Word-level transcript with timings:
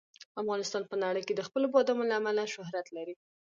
افغانستان 0.41 0.83
په 0.87 0.95
نړۍ 1.03 1.21
کې 1.27 1.33
د 1.35 1.41
خپلو 1.47 1.65
بادامو 1.73 2.03
له 2.09 2.15
امله 2.19 2.43
شهرت 2.53 2.87
لري. 2.97 3.15